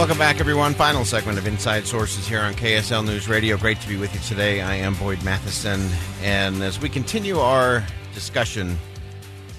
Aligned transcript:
Welcome 0.00 0.16
back, 0.16 0.40
everyone. 0.40 0.72
Final 0.72 1.04
segment 1.04 1.36
of 1.36 1.46
Inside 1.46 1.86
Sources 1.86 2.26
here 2.26 2.40
on 2.40 2.54
KSL 2.54 3.04
News 3.04 3.28
Radio. 3.28 3.58
Great 3.58 3.78
to 3.82 3.86
be 3.86 3.98
with 3.98 4.14
you 4.14 4.20
today. 4.20 4.62
I 4.62 4.76
am 4.76 4.94
Boyd 4.94 5.22
Matheson. 5.22 5.86
And 6.22 6.62
as 6.62 6.80
we 6.80 6.88
continue 6.88 7.38
our 7.38 7.84
discussion, 8.14 8.78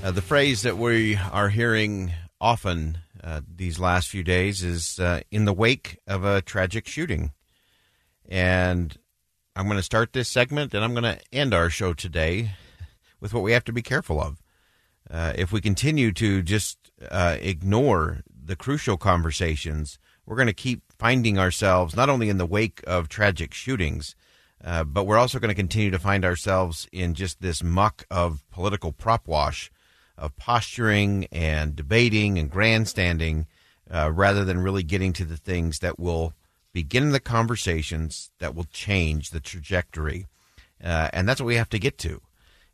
uh, 0.03 0.09
the 0.09 0.23
phrase 0.23 0.63
that 0.63 0.79
we 0.79 1.15
are 1.31 1.49
hearing 1.49 2.13
often 2.41 2.97
uh, 3.23 3.41
these 3.55 3.79
last 3.79 4.09
few 4.09 4.23
days 4.23 4.63
is 4.63 4.99
uh, 4.99 5.21
in 5.29 5.45
the 5.45 5.53
wake 5.53 5.99
of 6.07 6.25
a 6.25 6.41
tragic 6.41 6.87
shooting. 6.87 7.33
And 8.27 8.97
I'm 9.55 9.67
going 9.67 9.77
to 9.77 9.83
start 9.83 10.11
this 10.11 10.27
segment 10.27 10.73
and 10.73 10.83
I'm 10.83 10.95
going 10.95 11.03
to 11.03 11.19
end 11.31 11.53
our 11.53 11.69
show 11.69 11.93
today 11.93 12.53
with 13.19 13.31
what 13.31 13.43
we 13.43 13.51
have 13.51 13.65
to 13.65 13.73
be 13.73 13.83
careful 13.83 14.19
of. 14.19 14.41
Uh, 15.07 15.33
if 15.35 15.51
we 15.51 15.61
continue 15.61 16.11
to 16.13 16.41
just 16.41 16.79
uh, 17.11 17.37
ignore 17.39 18.21
the 18.43 18.55
crucial 18.55 18.97
conversations, 18.97 19.99
we're 20.25 20.35
going 20.35 20.47
to 20.47 20.53
keep 20.53 20.81
finding 20.97 21.37
ourselves 21.37 21.95
not 21.95 22.09
only 22.09 22.29
in 22.29 22.37
the 22.37 22.45
wake 22.45 22.81
of 22.85 23.09
tragic 23.09 23.53
shootings, 23.53 24.15
uh, 24.63 24.83
but 24.83 25.05
we're 25.05 25.17
also 25.17 25.39
going 25.39 25.49
to 25.49 25.55
continue 25.55 25.91
to 25.91 25.99
find 25.99 26.23
ourselves 26.23 26.87
in 26.91 27.13
just 27.13 27.41
this 27.41 27.63
muck 27.63 28.05
of 28.11 28.43
political 28.51 28.91
prop 28.91 29.27
wash, 29.27 29.71
of 30.17 30.35
posturing 30.37 31.25
and 31.31 31.75
debating 31.75 32.37
and 32.37 32.51
grandstanding, 32.51 33.47
uh, 33.89 34.11
rather 34.11 34.45
than 34.45 34.59
really 34.59 34.83
getting 34.83 35.13
to 35.13 35.25
the 35.25 35.37
things 35.37 35.79
that 35.79 35.99
will 35.99 36.33
begin 36.73 37.09
the 37.09 37.19
conversations 37.19 38.31
that 38.39 38.55
will 38.55 38.65
change 38.65 39.31
the 39.31 39.39
trajectory. 39.39 40.27
Uh, 40.83 41.09
and 41.11 41.27
that's 41.27 41.41
what 41.41 41.47
we 41.47 41.55
have 41.55 41.69
to 41.69 41.79
get 41.79 41.97
to. 41.97 42.21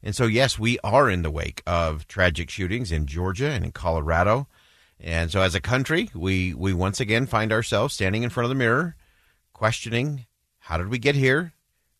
And 0.03 0.15
so, 0.15 0.25
yes, 0.25 0.59
we 0.59 0.77
are 0.83 1.09
in 1.09 1.23
the 1.23 1.31
wake 1.31 1.63
of 1.65 2.07
tragic 2.07 2.49
shootings 2.49 2.91
in 2.91 3.07
Georgia 3.07 3.49
and 3.49 3.65
in 3.65 3.71
Colorado. 3.71 4.47
And 4.99 5.31
so, 5.31 5.41
as 5.41 5.53
a 5.53 5.61
country, 5.61 6.09
we, 6.13 6.53
we 6.53 6.73
once 6.73 6.99
again 6.99 7.27
find 7.27 7.51
ourselves 7.51 7.93
standing 7.93 8.23
in 8.23 8.29
front 8.29 8.45
of 8.45 8.49
the 8.49 8.55
mirror, 8.55 8.95
questioning 9.53 10.25
how 10.59 10.77
did 10.77 10.89
we 10.89 10.97
get 10.97 11.15
here? 11.15 11.53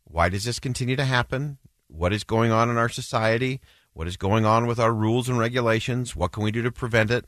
Why 0.04 0.30
does 0.30 0.46
this 0.46 0.60
continue 0.60 0.96
to 0.96 1.06
happen? 1.06 1.58
What 1.88 2.12
is 2.12 2.24
going 2.24 2.52
on 2.52 2.70
in 2.70 2.78
our 2.78 2.90
society? 2.90 3.62
What 3.94 4.08
is 4.08 4.18
going 4.18 4.46
on 4.46 4.68
with 4.68 4.80
our 4.80 4.94
rules 4.94 5.30
and 5.30 5.40
regulations? 5.40 6.16
What 6.16 6.32
can 6.32 6.44
we 6.44 6.52
do 6.52 6.62
to 6.64 6.72
prevent 6.72 7.12
it? 7.12 7.26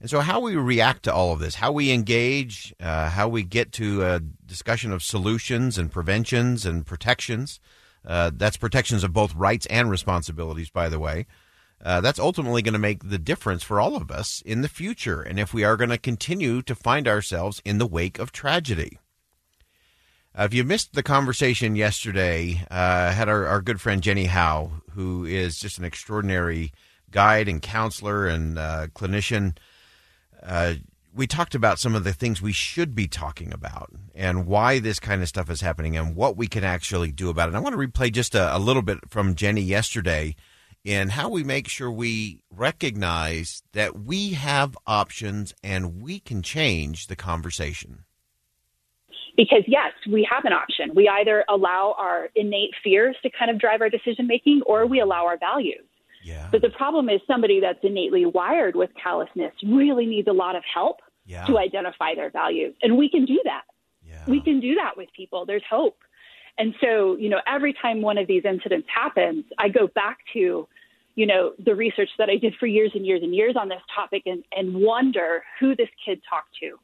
And 0.00 0.08
so, 0.08 0.20
how 0.20 0.40
we 0.40 0.56
react 0.56 1.02
to 1.04 1.12
all 1.12 1.32
of 1.32 1.40
this, 1.40 1.56
how 1.56 1.72
we 1.72 1.90
engage, 1.90 2.74
uh, 2.80 3.10
how 3.10 3.28
we 3.28 3.42
get 3.42 3.72
to 3.72 4.04
a 4.04 4.20
discussion 4.20 4.92
of 4.92 5.02
solutions 5.02 5.76
and 5.76 5.90
preventions 5.90 6.64
and 6.64 6.86
protections. 6.86 7.60
Uh, 8.04 8.30
that's 8.34 8.56
protections 8.56 9.02
of 9.04 9.12
both 9.12 9.34
rights 9.34 9.66
and 9.66 9.90
responsibilities, 9.90 10.70
by 10.70 10.88
the 10.88 11.00
way. 11.00 11.26
Uh, 11.84 12.00
that's 12.00 12.18
ultimately 12.18 12.60
going 12.60 12.72
to 12.72 12.78
make 12.78 13.08
the 13.08 13.18
difference 13.18 13.62
for 13.62 13.80
all 13.80 13.96
of 13.96 14.10
us 14.10 14.42
in 14.44 14.62
the 14.62 14.68
future, 14.68 15.22
and 15.22 15.38
if 15.38 15.54
we 15.54 15.62
are 15.62 15.76
going 15.76 15.90
to 15.90 15.98
continue 15.98 16.60
to 16.62 16.74
find 16.74 17.06
ourselves 17.06 17.62
in 17.64 17.78
the 17.78 17.86
wake 17.86 18.18
of 18.18 18.32
tragedy. 18.32 18.98
Uh, 20.36 20.42
if 20.44 20.54
you 20.54 20.64
missed 20.64 20.94
the 20.94 21.02
conversation 21.02 21.76
yesterday, 21.76 22.64
uh, 22.70 23.12
had 23.12 23.28
our, 23.28 23.46
our 23.46 23.60
good 23.60 23.80
friend 23.80 24.02
Jenny 24.02 24.26
Howe, 24.26 24.70
who 24.90 25.24
is 25.24 25.58
just 25.58 25.78
an 25.78 25.84
extraordinary 25.84 26.72
guide 27.10 27.48
and 27.48 27.62
counselor 27.62 28.26
and 28.26 28.58
uh, 28.58 28.88
clinician. 28.94 29.56
Uh, 30.42 30.74
we 31.14 31.26
talked 31.26 31.54
about 31.54 31.78
some 31.78 31.94
of 31.94 32.04
the 32.04 32.12
things 32.12 32.42
we 32.42 32.52
should 32.52 32.94
be 32.94 33.08
talking 33.08 33.52
about 33.52 33.90
and 34.14 34.46
why 34.46 34.78
this 34.78 35.00
kind 35.00 35.22
of 35.22 35.28
stuff 35.28 35.50
is 35.50 35.60
happening 35.60 35.96
and 35.96 36.14
what 36.14 36.36
we 36.36 36.46
can 36.46 36.62
actually 36.62 37.10
do 37.10 37.30
about 37.30 37.48
it. 37.48 37.54
I 37.54 37.60
want 37.60 37.74
to 37.74 37.88
replay 37.88 38.12
just 38.12 38.34
a, 38.34 38.54
a 38.56 38.58
little 38.58 38.82
bit 38.82 38.98
from 39.08 39.34
Jenny 39.34 39.62
yesterday 39.62 40.36
in 40.84 41.10
how 41.10 41.28
we 41.28 41.42
make 41.44 41.68
sure 41.68 41.90
we 41.90 42.40
recognize 42.50 43.62
that 43.72 43.98
we 43.98 44.30
have 44.34 44.76
options 44.86 45.54
and 45.62 46.00
we 46.00 46.18
can 46.20 46.42
change 46.42 47.06
the 47.08 47.16
conversation. 47.16 48.04
Because, 49.36 49.62
yes, 49.68 49.92
we 50.10 50.26
have 50.30 50.44
an 50.44 50.52
option. 50.52 50.94
We 50.94 51.08
either 51.08 51.44
allow 51.48 51.94
our 51.96 52.28
innate 52.34 52.70
fears 52.82 53.16
to 53.22 53.30
kind 53.30 53.50
of 53.50 53.58
drive 53.60 53.80
our 53.80 53.88
decision 53.88 54.26
making 54.26 54.62
or 54.66 54.86
we 54.86 55.00
allow 55.00 55.26
our 55.26 55.38
values. 55.38 55.84
Yeah. 56.24 56.48
But 56.50 56.62
the 56.62 56.70
problem 56.70 57.08
is 57.08 57.20
somebody 57.26 57.60
that's 57.60 57.78
innately 57.84 58.26
wired 58.26 58.74
with 58.74 58.90
callousness 59.00 59.52
really 59.64 60.06
needs 60.06 60.26
a 60.26 60.32
lot 60.32 60.56
of 60.56 60.64
help 60.72 60.96
Yeah. 61.26 61.46
to 61.46 61.56
identify 61.58 62.14
their 62.16 62.30
values. 62.30 62.74
And 62.82 62.96
we 62.98 63.08
can 63.08 63.24
do 63.26 63.40
that. 63.44 63.62
Yeah. 64.04 64.24
We 64.26 64.40
can 64.40 64.58
do 64.58 64.74
that 64.76 64.96
with 64.96 65.08
people. 65.14 65.46
There's 65.46 65.62
hope. 65.70 65.98
And 66.58 66.74
so, 66.80 67.16
you 67.16 67.28
know, 67.28 67.40
every 67.46 67.72
time 67.72 68.02
one 68.02 68.18
of 68.18 68.26
these 68.26 68.44
incidents 68.44 68.88
happens, 68.92 69.44
I 69.58 69.68
go 69.68 69.86
back 69.86 70.18
to, 70.32 70.66
you 71.14 71.26
know, 71.26 71.52
the 71.64 71.74
research 71.74 72.10
that 72.18 72.28
I 72.28 72.36
did 72.36 72.54
for 72.58 72.66
years 72.66 72.90
and 72.94 73.06
years 73.06 73.22
and 73.22 73.34
years 73.34 73.54
on 73.56 73.68
this 73.68 73.80
topic 73.94 74.24
and, 74.26 74.42
and 74.52 74.74
wonder 74.74 75.44
who 75.60 75.76
this 75.76 75.88
kid 76.04 76.20
talked 76.28 76.56
to. 76.60 76.78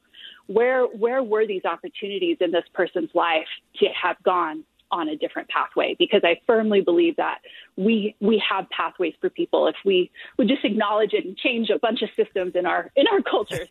Where 0.47 0.85
where 0.85 1.23
were 1.23 1.47
these 1.47 1.65
opportunities 1.65 2.37
in 2.41 2.51
this 2.51 2.65
person's 2.75 3.11
life 3.15 3.47
to 3.77 3.87
have 4.01 4.23
gone 4.23 4.63
on 4.91 5.09
a 5.09 5.17
different 5.17 5.49
pathway? 5.49 5.97
Because 5.99 6.21
I 6.23 6.41
firmly 6.47 6.83
believe 6.83 7.17
that 7.17 7.39
we 7.77 8.15
we 8.21 8.43
have 8.49 8.69
pathways 8.71 9.15
for 9.21 9.31
people 9.31 9.67
if 9.67 9.77
we 9.85 10.11
would 10.37 10.49
just 10.49 10.65
acknowledge 10.65 11.15
it 11.15 11.25
and 11.25 11.37
change 11.37 11.71
a 11.71 11.79
bunch 11.79 12.03
of 12.03 12.11
systems 12.15 12.53
in 12.55 12.67
our 12.67 12.91
in 12.95 13.07
our 13.11 13.23
cultures. 13.23 13.69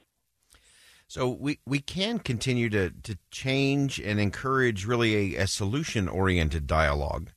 So 1.13 1.29
we, 1.29 1.59
we 1.67 1.79
can 1.79 2.17
continue 2.17 2.71
to, 2.71 2.89
to 2.89 3.19
change 3.29 3.99
and 3.99 4.19
encourage 4.19 4.87
really 4.87 5.35
a, 5.35 5.43
a 5.43 5.47
solution 5.47 6.07
oriented 6.07 6.65
dialogue. 6.65 7.29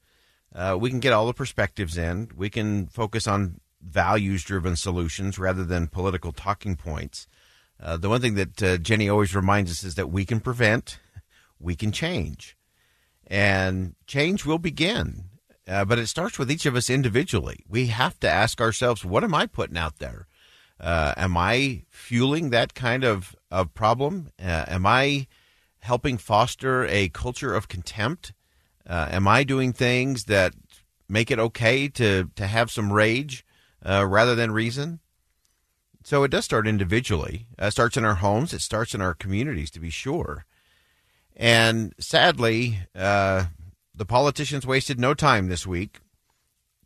Uh, 0.55 0.79
we 0.81 0.89
can 0.89 0.99
get 0.99 1.13
all 1.13 1.27
the 1.27 1.35
perspectives 1.35 1.99
in. 1.99 2.31
We 2.35 2.49
can 2.49 2.87
focus 2.87 3.27
on 3.27 3.61
values 3.83 4.45
driven 4.45 4.77
solutions 4.77 5.39
rather 5.39 5.63
than 5.63 5.89
political 5.89 6.33
talking 6.33 6.75
points. 6.75 7.29
Uh, 7.79 7.99
the 7.99 8.09
one 8.09 8.23
thing 8.23 8.37
that 8.37 8.63
uh, 8.63 8.79
Jenny 8.79 9.11
always 9.11 9.37
reminds 9.37 9.71
us 9.71 9.85
is 9.85 9.95
that 9.97 10.09
we 10.09 10.25
can 10.25 10.41
prevent, 10.41 10.99
we 11.61 11.75
can 11.75 11.93
change. 11.93 12.57
And 13.27 13.95
change 14.07 14.47
will 14.47 14.57
begin. 14.57 15.25
Uh, 15.69 15.85
but 15.85 15.99
it 15.99 16.07
starts 16.07 16.39
with 16.39 16.51
each 16.51 16.65
of 16.65 16.77
us 16.77 16.89
individually. 16.89 17.63
We 17.69 17.89
have 17.89 18.19
to 18.21 18.31
ask 18.31 18.59
ourselves, 18.59 19.05
what 19.05 19.23
am 19.23 19.35
I 19.35 19.45
putting 19.45 19.77
out 19.77 19.99
there? 19.99 20.29
Uh, 20.81 21.15
am 21.17 21.37
I 21.37 21.85
fueling 21.91 22.51
that 22.51 22.75
kind 22.75 23.05
of, 23.05 23.35
of 23.51 23.75
problem? 23.75 24.31
Uh, 24.39 24.65
am 24.69 24.87
I 24.87 25.27
helping 25.81 26.19
foster 26.19 26.85
a 26.87 27.09
culture 27.09 27.55
of 27.55 27.69
contempt? 27.69 28.33
Uh, 28.87 29.09
am 29.11 29.27
I 29.27 29.45
doing 29.45 29.73
things 29.73 30.25
that 30.25 30.55
make 31.09 31.31
it 31.31 31.39
okay 31.39 31.89
to, 31.89 32.31
to 32.34 32.47
have 32.47 32.71
some 32.71 32.93
rage 32.93 33.45
uh, 33.84 34.07
rather 34.07 34.34
than 34.34 34.51
reason? 34.51 35.01
So 36.05 36.23
it 36.23 36.31
does 36.31 36.45
start 36.45 36.69
individually. 36.69 37.47
Uh, 37.61 37.67
it 37.67 37.71
starts 37.72 37.97
in 37.97 38.05
our 38.05 38.17
homes. 38.17 38.53
It 38.53 38.61
starts 38.61 38.95
in 38.95 39.01
our 39.01 39.15
communities, 39.15 39.71
to 39.72 39.81
be 39.81 39.91
sure. 39.91 40.45
And 41.34 41.95
sadly, 41.99 42.79
uh, 42.95 43.47
the 43.95 44.05
politicians 44.05 44.67
wasted 44.67 45.01
no 45.01 45.15
time 45.15 45.49
this 45.49 45.67
week 45.67 46.01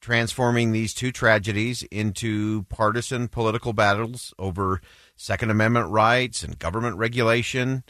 transforming 0.01 0.73
these 0.73 0.95
two 0.95 1.13
tragedies 1.13 1.83
into 1.91 2.63
partisan 2.65 3.29
political 3.29 3.73
battles 3.73 4.33
over 4.39 4.81
Second 5.17 5.51
Amendment 5.51 5.91
rights 5.91 6.43
and 6.43 6.59
government 6.59 6.97
regulation. 6.97 7.85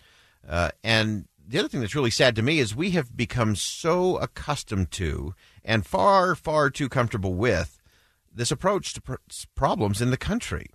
Uh, 0.49 0.71
and 0.83 1.27
the 1.47 1.59
other 1.59 1.69
thing 1.69 1.81
that's 1.81 1.95
really 1.95 2.11
sad 2.11 2.35
to 2.37 2.43
me 2.43 2.59
is 2.59 2.75
we 2.75 2.91
have 2.91 3.17
become 3.17 3.55
so 3.55 4.17
accustomed 4.17 4.91
to 4.91 5.35
and 5.65 5.87
far, 5.87 6.35
far 6.35 6.71
too 6.71 6.89
comfortable 6.89 7.35
with 7.35 7.81
this 8.35 8.51
approach 8.51 8.93
to 8.95 9.01
pr- 9.01 9.15
problems 9.55 10.01
in 10.01 10.11
the 10.11 10.17
country. 10.17 10.71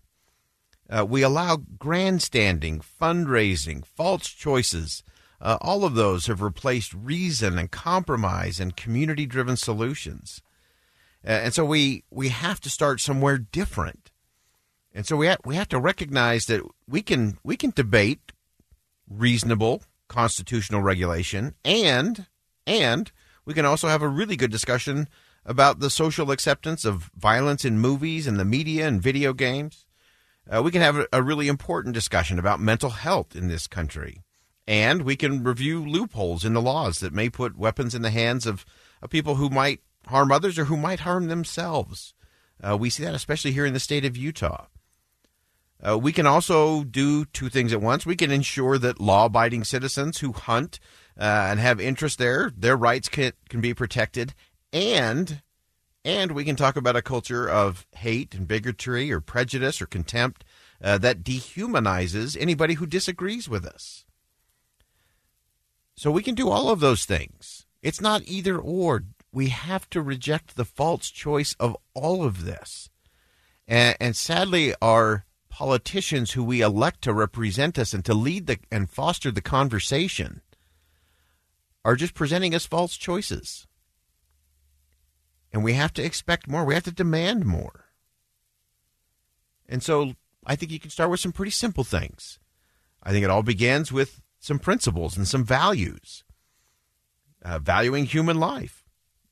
Uh, 0.90 1.06
we 1.06 1.24
allow 1.24 1.58
grandstanding, 1.80 2.80
fundraising, 2.80 3.84
false 3.86 4.30
choices 4.30 5.04
Uh, 5.42 5.58
all 5.62 5.84
of 5.84 5.96
those 5.96 6.28
have 6.28 6.42
replaced 6.42 6.94
reason 6.94 7.60
and 7.60 7.70
compromise 7.70 8.60
and 8.60 8.78
community 8.78 9.26
driven 9.26 9.58
solutions. 9.58 10.42
Uh, 11.26 11.32
and 11.32 11.54
so 11.54 11.66
we, 11.66 12.04
we 12.12 12.30
have 12.30 12.60
to 12.62 12.70
start 12.70 13.02
somewhere 13.02 13.38
different. 13.38 14.12
And 14.94 15.06
so 15.06 15.18
we 15.18 15.30
we 15.44 15.56
have 15.56 15.68
to 15.70 15.80
recognize 15.80 16.46
that 16.46 16.62
we 16.88 17.02
can 17.02 17.38
we 17.44 17.58
can 17.58 17.72
debate 17.72 18.32
reasonable 19.10 19.84
constitutional 20.08 20.82
regulation 20.82 21.54
and 21.66 22.28
and 22.66 23.12
we 23.44 23.54
can 23.54 23.66
also 23.66 23.90
have 23.90 24.02
a 24.02 24.08
really 24.08 24.38
good 24.38 24.52
discussion 24.52 25.10
about 25.46 25.80
the 25.80 25.90
social 25.90 26.32
acceptance 26.32 26.86
of 26.86 27.12
violence 27.16 27.66
in 27.66 27.78
movies 27.78 28.26
and 28.26 28.40
the 28.40 28.46
media 28.46 28.88
and 28.88 29.02
video 29.02 29.34
games. 29.34 29.86
Uh, 30.50 30.64
we 30.64 30.72
can 30.72 30.82
have 30.82 30.98
a, 30.98 31.08
a 31.12 31.22
really 31.22 31.48
important 31.48 31.94
discussion 31.94 32.40
about 32.40 32.60
mental 32.60 32.92
health 32.92 33.36
in 33.36 33.48
this 33.48 33.68
country. 33.68 34.24
And 34.68 35.04
we 35.04 35.16
can 35.16 35.44
review 35.44 35.86
loopholes 35.86 36.44
in 36.44 36.54
the 36.54 36.62
laws 36.62 37.00
that 37.00 37.14
may 37.14 37.30
put 37.30 37.58
weapons 37.58 37.94
in 37.94 38.02
the 38.02 38.10
hands 38.10 38.48
of, 38.48 38.66
of 39.02 39.12
people 39.12 39.36
who 39.36 39.50
might 39.50 39.82
harm 40.08 40.32
others 40.32 40.58
or 40.60 40.66
who 40.66 40.78
might 40.78 41.02
harm 41.02 41.28
themselves. 41.28 42.14
Uh, 42.62 42.78
we 42.78 42.90
see 42.90 43.04
that 43.04 43.16
especially 43.16 43.52
here 43.52 43.66
in 43.66 43.74
the 43.74 43.80
state 43.80 44.06
of 44.06 44.18
Utah. 44.18 44.66
Uh, 45.86 45.98
we 45.98 46.12
can 46.12 46.26
also 46.26 46.84
do 46.84 47.26
two 47.26 47.50
things 47.50 47.74
at 47.74 47.82
once. 47.82 48.06
We 48.06 48.16
can 48.16 48.32
ensure 48.32 48.78
that 48.78 49.00
law 49.00 49.26
abiding 49.26 49.66
citizens 49.66 50.20
who 50.20 50.32
hunt 50.32 50.80
uh, 51.20 51.48
and 51.50 51.60
have 51.60 51.80
interest 51.80 52.18
there, 52.18 52.52
their 52.56 52.78
rights 52.78 53.10
can, 53.10 53.34
can 53.50 53.62
be 53.62 53.74
protected. 53.74 54.34
And 54.74 55.42
and 56.04 56.34
we 56.34 56.46
can 56.46 56.56
talk 56.56 56.76
about 56.76 56.96
a 56.96 57.02
culture 57.02 57.50
of 57.50 57.88
hate 57.96 58.36
and 58.36 58.48
bigotry 58.48 59.12
or 59.12 59.20
prejudice 59.20 59.82
or 59.82 59.88
contempt 59.88 60.46
uh, 60.84 61.00
that 61.00 61.24
dehumanizes 61.24 62.38
anybody 62.40 62.76
who 62.76 62.86
disagrees 62.86 63.50
with 63.50 63.66
us. 63.66 64.06
So 65.96 66.12
we 66.12 66.22
can 66.22 66.36
do 66.36 66.50
all 66.50 66.70
of 66.70 66.80
those 66.80 67.06
things. 67.06 67.66
It's 67.82 68.02
not 68.02 68.22
either 68.26 68.58
or. 68.58 69.04
We 69.36 69.50
have 69.50 69.90
to 69.90 70.02
reject 70.02 70.56
the 70.56 70.64
false 70.64 71.12
choice 71.12 71.58
of 71.60 71.76
all 71.94 72.24
of 72.24 72.46
this. 72.46 72.90
And, 73.68 73.98
and 74.00 74.16
sadly, 74.16 74.74
our 74.82 75.26
politicians 75.50 76.32
who 76.32 76.44
we 76.46 76.62
elect 76.62 77.02
to 77.02 77.14
represent 77.14 77.78
us 77.78 77.94
and 77.94 78.06
to 78.06 78.14
lead 78.14 78.48
the, 78.48 78.60
and 78.72 78.90
foster 78.90 79.32
the 79.32 79.42
conversation 79.42 80.40
are 81.84 81.98
just 81.98 82.14
presenting 82.14 82.56
us 82.56 82.66
false 82.66 82.96
choices. 82.96 83.68
And 85.52 85.66
we 85.66 85.74
have 85.74 85.92
to 85.96 86.04
expect 86.04 86.48
more. 86.48 86.64
We 86.64 86.74
have 86.74 86.84
to 86.84 86.92
demand 86.92 87.46
more. 87.46 87.88
And 89.68 89.84
so 89.84 90.14
I 90.46 90.56
think 90.56 90.72
you 90.72 90.80
can 90.80 90.92
start 90.92 91.10
with 91.10 91.20
some 91.20 91.34
pretty 91.34 91.52
simple 91.52 91.84
things. 91.84 92.40
I 93.04 93.12
think 93.12 93.26
it 93.26 93.30
all 93.30 93.44
begins 93.44 93.92
with 93.92 94.22
some 94.40 94.60
principles 94.60 95.18
and 95.18 95.28
some 95.28 95.44
values. 95.44 96.24
Uh, 97.44 97.60
valuing 97.60 98.06
human 98.06 98.40
life, 98.40 98.85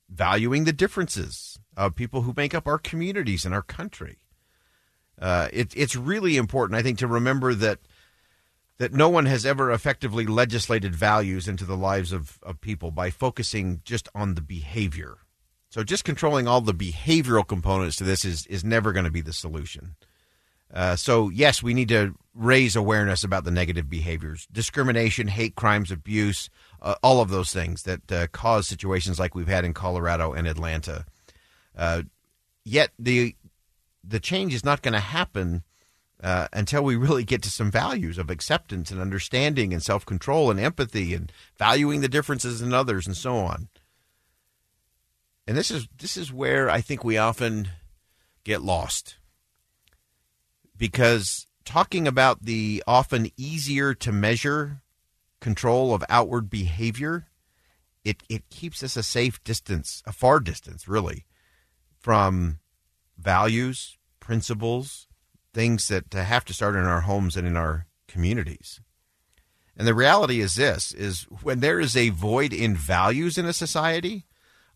valuing 0.10 0.64
the 0.64 0.74
differences 0.74 1.60
of 1.76 1.96
people 1.96 2.22
who 2.22 2.34
make 2.36 2.54
up 2.54 2.68
our 2.68 2.78
communities 2.78 3.46
and 3.46 3.54
our 3.54 3.62
country, 3.62 4.20
uh, 5.20 5.50
it, 5.54 5.74
it's 5.76 5.96
really 5.96 6.38
important, 6.38 6.78
I 6.78 6.84
think, 6.84 7.00
to 7.00 7.08
remember 7.08 7.54
that 7.54 7.80
that 8.78 8.92
no 8.92 9.08
one 9.08 9.28
has 9.28 9.46
ever 9.46 9.72
effectively 9.72 10.26
legislated 10.26 10.96
values 10.96 11.48
into 11.48 11.64
the 11.64 11.78
lives 11.78 12.12
of, 12.12 12.40
of 12.42 12.60
people 12.60 12.90
by 12.90 13.12
focusing 13.12 13.82
just 13.86 14.10
on 14.16 14.34
the 14.34 14.42
behavior. 14.42 15.20
So 15.70 15.84
just 15.84 16.04
controlling 16.04 16.48
all 16.48 16.60
the 16.60 16.74
behavioral 16.74 17.48
components 17.48 17.96
to 17.98 18.04
this 18.04 18.26
is 18.26 18.46
is 18.48 18.64
never 18.64 18.92
going 18.92 19.06
to 19.06 19.12
be 19.12 19.22
the 19.22 19.34
solution. 19.34 19.96
Uh, 20.74 20.96
so 20.96 21.30
yes, 21.30 21.62
we 21.62 21.74
need 21.74 21.90
to 21.90 22.16
raise 22.34 22.76
awareness 22.76 23.24
about 23.24 23.44
the 23.44 23.52
negative 23.52 23.90
behaviors, 23.90 24.48
discrimination, 24.52 25.28
hate 25.28 25.56
crimes, 25.56 25.92
abuse, 25.92 26.50
uh, 26.84 26.96
all 27.02 27.22
of 27.22 27.30
those 27.30 27.52
things 27.54 27.84
that 27.84 28.12
uh, 28.12 28.28
cause 28.28 28.68
situations 28.68 29.18
like 29.18 29.34
we've 29.34 29.48
had 29.48 29.66
in 29.66 29.74
Colorado 29.74 30.34
and 30.34 30.48
Atlanta. 30.48 31.06
Uh, 31.76 32.04
yet 32.64 32.92
the 33.00 33.36
the 34.04 34.20
change 34.20 34.54
is 34.54 34.66
not 34.66 34.82
going 34.82 34.94
to 34.94 35.00
happen 35.00 35.64
uh, 36.22 36.48
until 36.52 36.84
we 36.84 36.96
really 36.96 37.24
get 37.24 37.42
to 37.42 37.50
some 37.50 37.72
values 37.72 38.18
of 38.18 38.30
acceptance 38.30 38.92
and 38.92 39.00
understanding 39.00 39.74
and 39.74 39.82
self 39.82 40.06
control 40.06 40.52
and 40.52 40.60
empathy 40.60 41.14
and 41.14 41.32
valuing 41.58 42.02
the 42.02 42.10
differences 42.10 42.62
in 42.62 42.74
others 42.74 43.08
and 43.08 43.18
so 43.18 43.38
on. 43.38 43.70
And 45.48 45.58
this 45.58 45.72
is 45.72 45.88
this 45.98 46.18
is 46.18 46.32
where 46.32 46.70
I 46.70 46.82
think 46.82 47.04
we 47.04 47.18
often 47.18 47.70
get 48.44 48.62
lost 48.62 49.16
because 50.78 51.48
talking 51.66 52.08
about 52.08 52.44
the 52.44 52.84
often 52.86 53.32
easier 53.38 53.94
to 53.94 54.12
measure 54.12 54.82
control 55.44 55.94
of 55.94 56.04
outward 56.10 56.50
behavior, 56.50 57.28
it, 58.06 58.24
it 58.30 58.50
keeps 58.50 58.82
us 58.82 58.96
a 58.96 59.04
safe 59.04 59.44
distance, 59.44 60.02
a 60.08 60.14
far 60.14 60.40
distance, 60.40 60.88
really, 60.88 61.26
from 62.00 62.60
values, 63.18 63.98
principles, 64.22 65.08
things 65.54 65.90
that 65.90 66.16
uh, 66.16 66.24
have 66.24 66.46
to 66.46 66.54
start 66.54 66.76
in 66.76 66.86
our 66.86 67.02
homes 67.02 67.36
and 67.36 67.46
in 67.46 67.58
our 67.58 67.88
communities. 68.08 68.80
And 69.76 69.86
the 69.86 69.94
reality 69.94 70.40
is 70.40 70.56
this 70.56 70.94
is 70.94 71.24
when 71.42 71.60
there 71.60 71.80
is 71.80 71.98
a 71.98 72.10
void 72.10 72.54
in 72.54 72.76
values 72.76 73.38
in 73.38 73.46
a 73.46 73.54
society, 73.54 74.26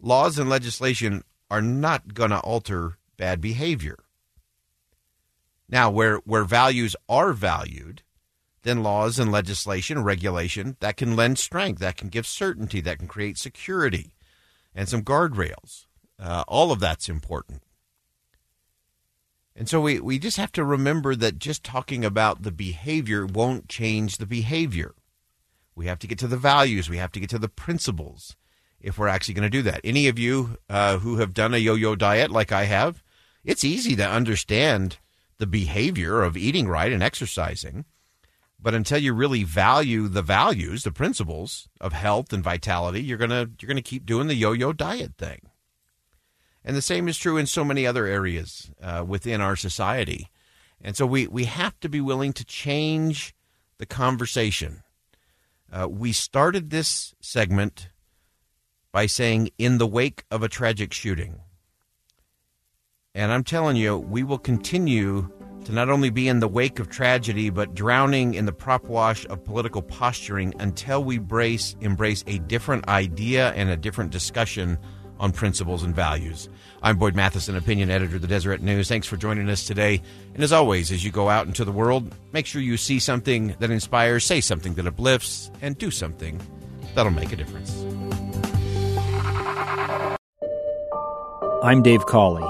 laws 0.02 0.38
and 0.38 0.50
legislation 0.50 1.24
are 1.50 1.62
not 1.62 2.14
going 2.14 2.32
to 2.32 2.40
alter 2.40 2.98
bad 3.16 3.40
behavior. 3.40 3.98
Now, 5.70 5.90
where 5.92 6.18
where 6.18 6.44
values 6.44 6.96
are 7.08 7.32
valued, 7.34 8.02
then 8.64 8.84
laws 8.84 9.20
and 9.20 9.32
legislation, 9.32 10.04
regulation 10.04 10.78
that 10.80 10.98
can 10.98 11.16
lend 11.16 11.40
strength, 11.40 11.80
that 11.80 11.98
can 11.98 12.10
give 12.10 12.28
certainty, 12.28 12.82
that 12.82 13.00
can 13.00 13.08
create 13.08 13.38
security, 13.38 14.14
and 14.76 14.90
some 14.90 15.04
guardrails. 15.04 15.86
Uh, 16.20 16.44
all 16.48 16.72
of 16.72 16.80
that's 16.80 17.10
important. 17.10 17.62
And 19.56 19.68
so 19.68 19.82
we, 19.82 20.00
we 20.00 20.20
just 20.20 20.38
have 20.38 20.52
to 20.54 20.64
remember 20.64 21.16
that 21.16 21.40
just 21.40 21.64
talking 21.64 22.06
about 22.06 22.44
the 22.44 22.52
behavior 22.52 23.26
won't 23.26 23.68
change 23.68 24.18
the 24.18 24.28
behavior. 24.28 24.94
We 25.76 25.88
have 25.88 26.00
to 26.00 26.08
get 26.08 26.20
to 26.20 26.28
the 26.28 26.38
values, 26.38 26.90
we 26.90 26.98
have 26.98 27.12
to 27.14 27.20
get 27.20 27.30
to 27.32 27.40
the 27.40 27.50
principles 27.50 28.36
if 28.80 28.98
we're 28.98 29.08
actually 29.08 29.34
going 29.34 29.50
to 29.50 29.58
do 29.58 29.64
that. 29.64 29.82
Any 29.84 30.08
of 30.08 30.20
you 30.20 30.58
uh, 30.70 31.00
who 31.00 31.18
have 31.18 31.34
done 31.34 31.54
a 31.54 31.58
yo 31.58 31.74
yo 31.74 31.96
diet 31.96 32.32
like 32.32 32.52
I 32.52 32.66
have, 32.66 33.04
it's 33.44 33.64
easy 33.64 33.96
to 33.96 34.08
understand 34.08 34.98
the 35.40 35.48
behavior 35.48 36.22
of 36.22 36.38
eating 36.38 36.68
right 36.68 36.92
and 36.92 37.02
exercising. 37.02 37.86
But 38.60 38.74
until 38.74 38.98
you 38.98 39.14
really 39.14 39.44
value 39.44 40.08
the 40.08 40.24
values, 40.24 40.84
the 40.84 40.92
principles 40.92 41.70
of 41.80 41.94
health 41.94 42.34
and 42.34 42.44
vitality, 42.44 43.02
you're 43.04 43.18
gonna 43.18 43.48
you're 43.60 43.68
gonna 43.68 43.82
keep 43.82 44.06
doing 44.06 44.28
the 44.28 44.36
yo-yo 44.36 44.74
diet 44.74 45.14
thing. 45.18 45.42
And 46.66 46.76
the 46.76 46.82
same 46.82 47.08
is 47.08 47.18
true 47.18 47.38
in 47.38 47.46
so 47.46 47.64
many 47.64 47.88
other 47.88 48.06
areas 48.06 48.72
uh, 48.82 49.06
within 49.08 49.40
our 49.40 49.56
society. 49.56 50.30
And 50.82 50.98
so 50.98 51.06
we, 51.06 51.26
we 51.26 51.46
have 51.46 51.80
to 51.80 51.90
be 51.90 52.02
willing 52.02 52.34
to 52.34 52.44
change 52.46 53.34
the 53.78 53.86
conversation. 53.86 54.84
Uh, 55.72 55.88
we 55.90 56.12
started 56.12 56.70
this 56.70 57.16
segment 57.22 57.90
by 58.92 59.06
saying, 59.06 59.50
in 59.58 59.78
the 59.78 59.88
wake 59.88 60.26
of 60.30 60.44
a 60.44 60.50
tragic 60.50 60.92
shooting. 60.92 61.40
And 63.16 63.32
I'm 63.32 63.44
telling 63.44 63.78
you, 63.78 63.98
we 63.98 64.24
will 64.24 64.38
continue 64.38 65.32
to 65.68 65.74
not 65.74 65.90
only 65.90 66.10
be 66.10 66.30
in 66.30 66.40
the 66.40 66.48
wake 66.48 66.80
of 66.80 66.90
tragedy, 66.90 67.50
but 67.50 67.76
drowning 67.76 68.36
in 68.36 68.46
the 68.46 68.54
prop 68.54 68.86
wash 68.86 69.28
of 69.28 69.44
political 69.44 69.82
posturing 69.82 70.54
until 70.60 71.04
we 71.04 71.18
brace, 71.18 71.76
embrace 71.82 72.24
a 72.26 72.40
different 72.40 72.88
idea 72.88 73.52
and 73.52 73.70
a 73.70 73.76
different 73.76 74.10
discussion 74.10 74.78
on 75.20 75.34
principles 75.34 75.84
and 75.84 75.94
values. 75.94 76.48
I'm 76.84 76.98
Boyd 76.98 77.16
Matheson, 77.16 77.58
opinion 77.58 77.90
editor 77.90 78.16
of 78.16 78.22
the 78.22 78.30
Deseret 78.30 78.62
News. 78.62 78.88
Thanks 78.88 79.08
for 79.08 79.18
joining 79.18 79.50
us 79.50 79.68
today. 79.68 80.02
And 80.34 80.42
as 80.42 80.54
always, 80.54 80.90
as 80.90 81.04
you 81.04 81.12
go 81.12 81.28
out 81.28 81.48
into 81.48 81.66
the 81.66 81.74
world, 81.74 82.16
make 82.32 82.46
sure 82.46 82.62
you 82.62 82.78
see 82.78 82.98
something 82.98 83.54
that 83.60 83.70
inspires, 83.70 84.24
say 84.24 84.40
something 84.40 84.76
that 84.76 84.88
uplifts, 84.88 85.52
and 85.62 85.78
do 85.78 85.92
something 85.92 86.40
that'll 86.96 87.12
make 87.12 87.34
a 87.34 87.36
difference. 87.36 87.74
I'm 91.62 91.82
Dave 91.82 92.06
Cawley, 92.06 92.50